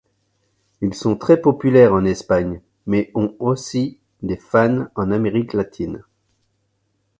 Ils 0.81 0.95
sont 0.95 1.15
très 1.15 1.39
populaires 1.39 1.93
en 1.93 2.05
Espagne, 2.05 2.61
mais 2.87 3.11
ont 3.13 3.35
aussi 3.37 3.99
des 4.23 4.35
fans 4.35 4.87
en 4.95 5.11
Amérique 5.11 5.53
latine. 5.53 6.03